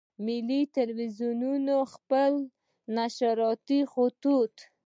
ملي 0.25 0.61
ټلویزیونونه 0.75 1.73
خپل 1.93 2.31
نشراتي 2.95 3.79
خطوط. 3.91 4.55